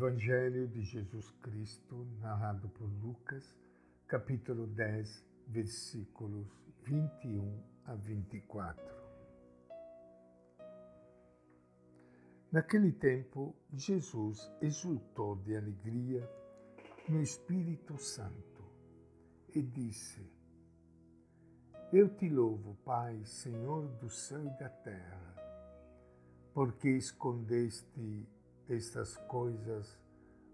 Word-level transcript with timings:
Evangelho 0.00 0.66
de 0.66 0.82
Jesus 0.82 1.30
Cristo, 1.42 2.06
narrado 2.22 2.70
por 2.70 2.88
Lucas, 3.02 3.54
capítulo 4.08 4.66
10, 4.66 5.22
versículos 5.48 6.48
21 6.84 7.62
a 7.84 7.94
24. 7.96 8.82
Naquele 12.50 12.92
tempo, 12.92 13.54
Jesus 13.74 14.50
exultou 14.62 15.36
de 15.36 15.54
alegria 15.54 16.26
no 17.06 17.20
Espírito 17.20 17.98
Santo 17.98 18.64
e 19.54 19.60
disse: 19.60 20.26
Eu 21.92 22.08
te 22.08 22.26
louvo, 22.26 22.74
Pai, 22.86 23.22
Senhor 23.26 23.86
do 23.98 24.08
céu 24.08 24.42
e 24.46 24.58
da 24.58 24.70
terra, 24.70 25.34
porque 26.54 26.88
escondeste 26.88 28.26
estas 28.70 29.16
coisas 29.16 29.98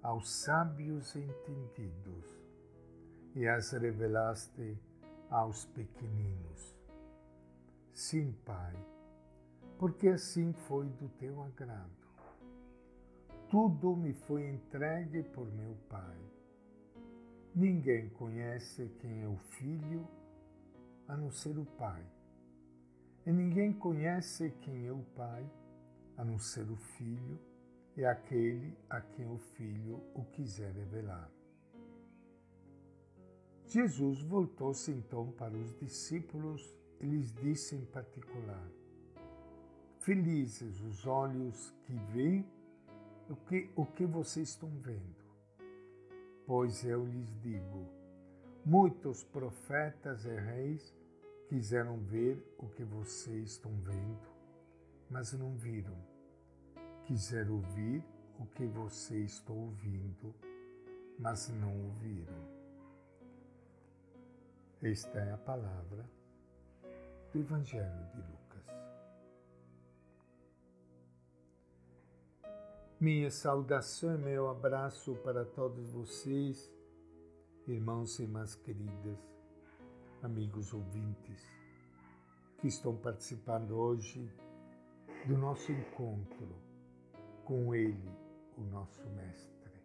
aos 0.02 0.30
sábios 0.30 1.14
entendidos 1.14 2.24
e 3.34 3.46
as 3.46 3.72
revelaste 3.72 4.78
aos 5.28 5.66
pequeninos. 5.66 6.74
Sim, 7.92 8.34
Pai, 8.44 8.74
porque 9.78 10.08
assim 10.08 10.52
foi 10.52 10.88
do 10.88 11.08
teu 11.18 11.42
agrado. 11.42 11.90
Tudo 13.50 13.94
me 13.94 14.14
foi 14.14 14.48
entregue 14.48 15.22
por 15.22 15.46
meu 15.52 15.76
Pai. 15.88 16.18
Ninguém 17.54 18.08
conhece 18.10 18.88
quem 19.00 19.22
é 19.22 19.28
o 19.28 19.36
Filho 19.36 20.06
a 21.06 21.16
não 21.16 21.30
ser 21.30 21.58
o 21.58 21.64
Pai. 21.64 22.04
E 23.26 23.32
ninguém 23.32 23.72
conhece 23.72 24.50
quem 24.62 24.86
é 24.86 24.92
o 24.92 25.02
Pai 25.14 25.48
a 26.16 26.24
não 26.24 26.38
ser 26.38 26.70
o 26.70 26.76
Filho 26.76 27.38
é 28.02 28.06
aquele 28.06 28.76
a 28.90 29.00
quem 29.00 29.26
o 29.26 29.38
Filho 29.38 30.02
o 30.14 30.24
quiser 30.24 30.72
revelar. 30.72 31.30
Jesus 33.66 34.22
voltou-se 34.22 34.90
então 34.90 35.32
para 35.32 35.54
os 35.56 35.74
discípulos 35.74 36.74
e 37.00 37.06
lhes 37.06 37.32
disse 37.32 37.74
em 37.74 37.84
particular: 37.86 38.70
Felizes 39.98 40.80
os 40.82 41.06
olhos 41.06 41.74
que 41.84 41.94
veem 42.12 42.46
o 43.28 43.36
que, 43.36 43.70
o 43.74 43.86
que 43.86 44.04
vocês 44.04 44.50
estão 44.50 44.70
vendo. 44.78 45.24
Pois 46.46 46.84
eu 46.84 47.04
lhes 47.04 47.34
digo: 47.40 47.88
muitos 48.64 49.24
profetas 49.24 50.24
e 50.26 50.36
reis 50.36 50.94
quiseram 51.48 51.98
ver 51.98 52.54
o 52.58 52.68
que 52.68 52.84
vocês 52.84 53.52
estão 53.52 53.72
vendo, 53.80 54.28
mas 55.10 55.32
não 55.32 55.56
viram 55.56 56.15
quiser 57.06 57.48
ouvir 57.48 58.04
o 58.36 58.46
que 58.46 58.66
você 58.66 59.20
está 59.20 59.52
ouvindo, 59.52 60.34
mas 61.18 61.48
não 61.48 61.72
ouviram. 61.84 62.34
Esta 64.82 65.20
é 65.20 65.32
a 65.32 65.38
palavra 65.38 66.04
do 67.32 67.38
Evangelho 67.38 68.06
de 68.12 68.16
Lucas. 68.16 68.66
Minha 72.98 73.30
saudação 73.30 74.16
e 74.16 74.18
meu 74.18 74.48
abraço 74.48 75.14
para 75.22 75.44
todos 75.44 75.92
vocês, 75.92 76.68
irmãos 77.68 78.18
e 78.18 78.24
irmãs 78.24 78.56
queridas, 78.56 79.18
amigos 80.22 80.74
ouvintes, 80.74 81.40
que 82.58 82.66
estão 82.66 82.96
participando 82.96 83.76
hoje 83.76 84.28
do 85.24 85.38
nosso 85.38 85.70
encontro 85.70 86.65
com 87.46 87.72
Ele, 87.72 88.10
o 88.58 88.62
nosso 88.62 89.08
Mestre. 89.10 89.80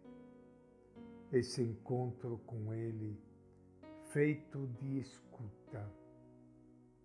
Esse 1.32 1.62
encontro 1.62 2.38
com 2.38 2.74
Ele, 2.74 3.16
feito 4.10 4.66
de 4.80 4.98
escuta, 4.98 5.88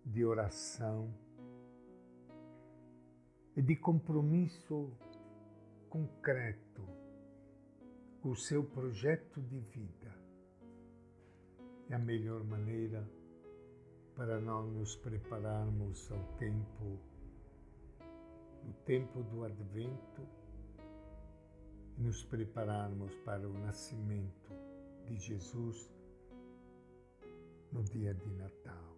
de 0.04 0.24
oração 0.24 1.14
e 3.56 3.62
de 3.62 3.76
compromisso 3.76 4.92
concreto 5.88 6.82
com 8.20 8.30
o 8.30 8.36
seu 8.36 8.64
projeto 8.64 9.40
de 9.40 9.60
vida, 9.60 10.12
é 11.88 11.94
a 11.94 11.98
melhor 12.00 12.42
maneira 12.42 13.08
para 14.16 14.40
nós 14.40 14.68
nos 14.72 14.96
prepararmos 14.96 16.10
ao 16.10 16.36
tempo, 16.36 16.98
no 18.64 18.72
tempo 18.84 19.22
do 19.22 19.44
advento 19.44 20.37
nos 21.98 22.24
prepararmos 22.24 23.14
para 23.24 23.48
o 23.48 23.52
nascimento 23.52 24.50
de 25.04 25.18
Jesus 25.18 25.90
no 27.72 27.82
dia 27.82 28.14
de 28.14 28.30
Natal. 28.34 28.96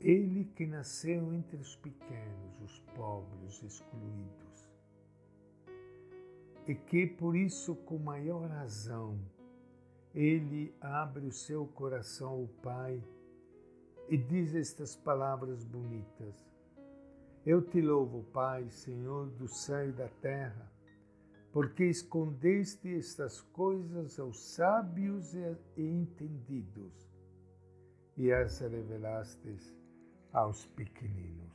Ele 0.00 0.44
que 0.44 0.66
nasceu 0.66 1.32
entre 1.32 1.56
os 1.56 1.76
pequenos, 1.76 2.60
os 2.60 2.80
pobres, 2.94 3.62
os 3.62 3.74
excluídos, 3.74 4.70
e 6.66 6.74
que 6.74 7.06
por 7.06 7.36
isso, 7.36 7.76
com 7.76 7.98
maior 7.98 8.48
razão, 8.50 9.18
ele 10.12 10.74
abre 10.80 11.26
o 11.26 11.32
seu 11.32 11.66
coração 11.66 12.30
ao 12.30 12.48
Pai 12.62 13.02
e 14.08 14.16
diz 14.16 14.54
estas 14.54 14.96
palavras 14.96 15.64
bonitas 15.64 16.55
eu 17.46 17.62
te 17.62 17.80
louvo, 17.80 18.24
Pai, 18.32 18.68
Senhor 18.70 19.30
do 19.30 19.46
céu 19.46 19.88
e 19.88 19.92
da 19.92 20.08
terra, 20.08 20.68
porque 21.52 21.84
escondeste 21.84 22.92
estas 22.92 23.40
coisas 23.40 24.18
aos 24.18 24.38
sábios 24.54 25.32
e 25.32 25.56
entendidos 25.76 27.08
e 28.16 28.32
as 28.32 28.58
revelaste 28.58 29.56
aos 30.32 30.66
pequeninos. 30.66 31.54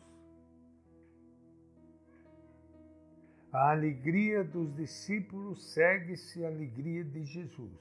A 3.52 3.72
alegria 3.72 4.46
dos 4.46 4.73
discípulos 4.73 5.73
segue-se 5.73 6.46
a 6.46 6.47
alegria 6.47 7.03
de 7.03 7.25
Jesus. 7.25 7.78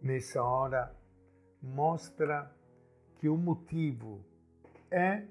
Nessa 0.00 0.40
hora, 0.40 0.94
mostra 1.60 2.54
que 3.18 3.28
o 3.28 3.36
motivo 3.36 4.24
é 4.92 5.26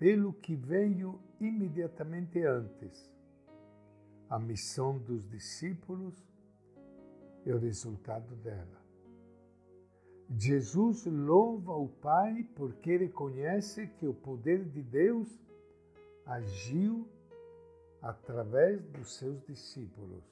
pelo 0.00 0.32
que 0.32 0.56
veio 0.56 1.20
imediatamente 1.38 2.42
antes. 2.42 3.12
A 4.30 4.38
missão 4.38 4.98
dos 4.98 5.28
discípulos 5.28 6.26
e 7.44 7.52
o 7.52 7.58
resultado 7.58 8.34
dela. 8.36 8.80
Jesus 10.30 11.04
louva 11.04 11.74
o 11.74 11.88
Pai 11.88 12.48
porque 12.54 12.96
reconhece 12.96 13.88
que 13.98 14.06
o 14.06 14.14
poder 14.14 14.64
de 14.64 14.82
Deus 14.82 15.28
agiu 16.24 17.06
através 18.00 18.82
dos 18.86 19.16
seus 19.16 19.44
discípulos, 19.44 20.24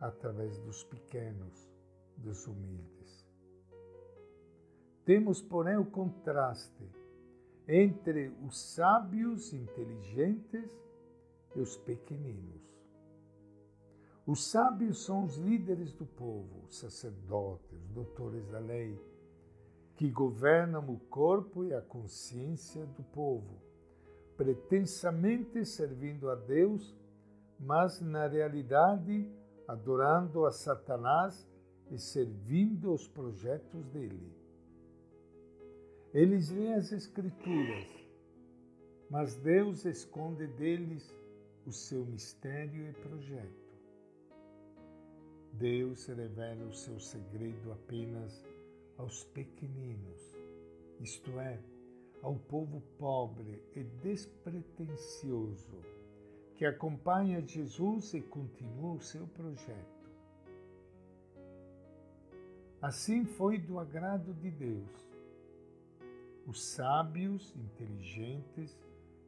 através 0.00 0.58
dos 0.58 0.82
pequenos, 0.82 1.70
dos 2.16 2.48
humildes. 2.48 3.28
Temos, 5.04 5.40
porém, 5.40 5.76
o 5.76 5.84
contraste 5.84 6.99
entre 7.68 8.32
os 8.46 8.58
sábios 8.58 9.52
inteligentes 9.52 10.70
e 11.54 11.60
os 11.60 11.76
pequeninos. 11.76 12.60
Os 14.26 14.44
sábios 14.44 15.04
são 15.04 15.24
os 15.24 15.36
líderes 15.36 15.92
do 15.92 16.06
povo, 16.06 16.66
sacerdotes, 16.68 17.88
doutores 17.88 18.46
da 18.48 18.58
lei, 18.58 18.96
que 19.96 20.08
governam 20.08 20.88
o 20.88 20.98
corpo 20.98 21.64
e 21.64 21.74
a 21.74 21.80
consciência 21.80 22.86
do 22.86 23.02
povo, 23.02 23.60
pretensamente 24.36 25.64
servindo 25.66 26.30
a 26.30 26.34
Deus, 26.34 26.94
mas 27.58 28.00
na 28.00 28.26
realidade 28.26 29.30
adorando 29.66 30.46
a 30.46 30.52
Satanás 30.52 31.46
e 31.90 31.98
servindo 31.98 32.92
os 32.92 33.06
projetos 33.06 33.84
dele. 33.86 34.32
Eles 36.12 36.50
leem 36.50 36.74
as 36.74 36.90
Escrituras, 36.90 37.86
mas 39.08 39.36
Deus 39.36 39.84
esconde 39.84 40.44
deles 40.48 41.14
o 41.64 41.70
seu 41.70 42.04
mistério 42.04 42.88
e 42.88 42.92
projeto. 42.94 43.70
Deus 45.52 46.04
revela 46.06 46.64
o 46.64 46.74
seu 46.74 46.98
segredo 46.98 47.70
apenas 47.70 48.44
aos 48.98 49.22
pequeninos, 49.22 50.36
isto 50.98 51.38
é, 51.38 51.60
ao 52.22 52.34
povo 52.34 52.82
pobre 52.98 53.62
e 53.76 53.84
despretensioso 54.02 55.80
que 56.56 56.66
acompanha 56.66 57.40
Jesus 57.40 58.14
e 58.14 58.20
continua 58.20 58.94
o 58.94 59.00
seu 59.00 59.28
projeto. 59.28 60.10
Assim 62.82 63.24
foi 63.24 63.58
do 63.58 63.78
agrado 63.78 64.34
de 64.34 64.50
Deus 64.50 65.09
os 66.50 66.64
sábios, 66.64 67.54
inteligentes 67.54 68.76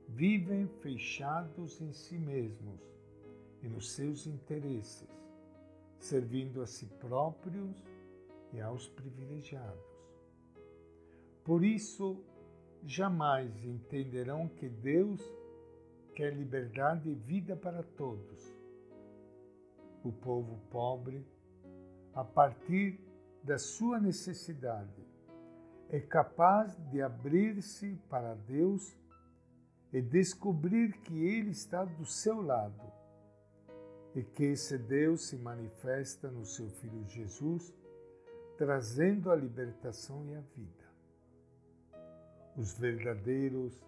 vivem 0.08 0.66
fechados 0.66 1.80
em 1.80 1.92
si 1.92 2.18
mesmos 2.18 2.80
e 3.62 3.68
nos 3.68 3.92
seus 3.92 4.26
interesses, 4.26 5.08
servindo 6.00 6.60
a 6.60 6.66
si 6.66 6.86
próprios 6.86 7.76
e 8.52 8.60
aos 8.60 8.88
privilegiados. 8.88 9.86
Por 11.44 11.64
isso, 11.64 12.20
jamais 12.82 13.64
entenderão 13.64 14.48
que 14.48 14.68
Deus 14.68 15.22
quer 16.16 16.34
liberdade 16.34 17.08
e 17.08 17.14
vida 17.14 17.54
para 17.54 17.84
todos. 17.84 18.52
O 20.02 20.10
povo 20.10 20.58
pobre, 20.72 21.24
a 22.14 22.24
partir 22.24 22.98
da 23.44 23.58
sua 23.58 24.00
necessidade, 24.00 25.01
é 25.92 26.00
capaz 26.00 26.74
de 26.90 27.02
abrir-se 27.02 27.94
para 28.08 28.34
Deus 28.34 28.96
e 29.92 30.00
descobrir 30.00 30.98
que 31.02 31.14
Ele 31.26 31.50
está 31.50 31.84
do 31.84 32.06
seu 32.06 32.40
lado 32.40 32.90
e 34.14 34.22
que 34.22 34.44
esse 34.44 34.78
Deus 34.78 35.28
se 35.28 35.36
manifesta 35.36 36.30
no 36.30 36.46
seu 36.46 36.70
Filho 36.70 37.06
Jesus, 37.06 37.74
trazendo 38.56 39.30
a 39.30 39.36
libertação 39.36 40.26
e 40.26 40.34
a 40.34 40.40
vida. 40.40 40.82
Os 42.56 42.72
verdadeiros 42.78 43.82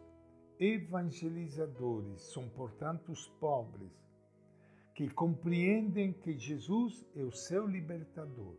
evangelizadores 0.61 2.21
são, 2.33 2.49
portanto, 2.51 3.13
os 3.13 3.29
pobres, 3.41 3.93
que 4.95 5.09
compreendem 5.09 6.13
que 6.13 6.39
Jesus 6.39 7.05
é 7.17 7.23
o 7.23 7.33
seu 7.33 7.67
libertador. 7.67 8.55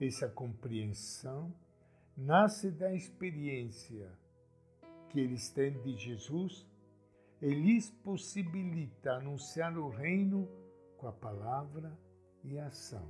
Essa 0.00 0.28
compreensão 0.28 1.54
nasce 2.16 2.70
da 2.70 2.92
experiência 2.92 4.10
que 5.08 5.20
eles 5.20 5.48
têm 5.50 5.80
de 5.80 5.96
Jesus 5.96 6.66
e 7.40 7.48
lhes 7.48 7.90
possibilita 7.90 9.12
anunciar 9.12 9.76
o 9.78 9.88
reino 9.88 10.48
com 10.96 11.06
a 11.06 11.12
palavra 11.12 11.96
e 12.42 12.58
a 12.58 12.66
ação. 12.66 13.08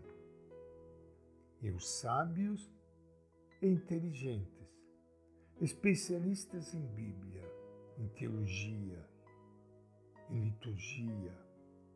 E 1.62 1.70
os 1.70 1.88
sábios 1.88 2.70
e 3.62 3.66
inteligentes, 3.66 4.68
especialistas 5.60 6.74
em 6.74 6.86
Bíblia, 6.88 7.50
em 7.98 8.08
teologia, 8.08 9.08
em 10.30 10.44
liturgia, 10.44 11.32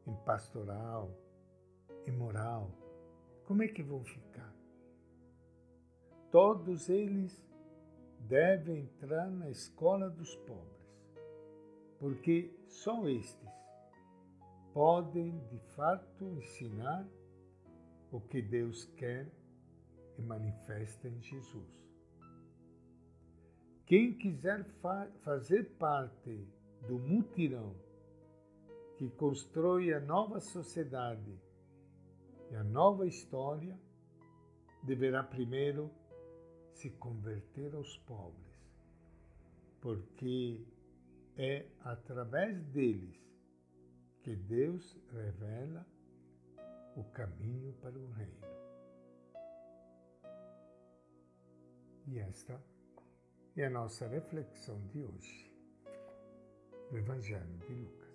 em 0.07 0.15
pastoral, 0.25 1.15
em 2.07 2.13
moral, 2.13 2.71
como 3.45 3.63
é 3.63 3.69
que 3.69 3.83
vão 3.83 4.03
ficar? 4.05 4.58
Todos 6.31 6.89
eles 6.89 7.43
deve 8.21 8.77
entrar 8.77 9.31
na 9.31 9.49
escola 9.49 10.11
dos 10.11 10.35
pobres, 10.37 11.01
porque 11.99 12.55
só 12.67 13.09
estes 13.09 13.49
podem 14.75 15.39
de 15.47 15.59
fato 15.75 16.25
ensinar 16.25 17.09
o 18.13 18.21
que 18.21 18.43
Deus 18.43 18.85
quer 18.97 19.27
e 20.19 20.23
manifesta 20.23 21.09
em 21.09 21.21
Jesus. 21.23 21.79
Quem 23.87 24.13
quiser 24.13 24.65
fa 24.65 25.11
fazer 25.25 25.65
parte 25.79 26.47
do 26.87 26.99
mutirão 26.99 27.75
que 28.99 29.09
constrói 29.11 29.95
a 29.95 30.01
nova 30.01 30.41
sociedade 30.41 31.41
e 32.51 32.55
a 32.57 32.65
nova 32.65 33.07
história, 33.07 33.79
deverá 34.83 35.23
primeiro 35.23 35.91
se 36.79 36.91
converter 36.91 37.75
aos 37.75 37.97
pobres, 37.99 38.57
porque 39.81 40.65
é 41.37 41.67
através 41.81 42.65
deles 42.67 43.19
que 44.23 44.37
Deus 44.37 44.97
revela 45.13 45.85
o 46.95 47.03
caminho 47.03 47.73
para 47.83 47.99
o 47.99 48.11
reino. 48.13 48.47
E 52.07 52.21
esta 52.21 52.63
é 53.57 53.67
a 53.67 53.71
nossa 53.71 54.07
reflexão 54.07 54.81
de 54.87 55.03
hoje 55.03 55.53
do 56.91 56.97
Evangelho 56.97 57.59
de 57.67 57.75
Lucas. 57.75 58.08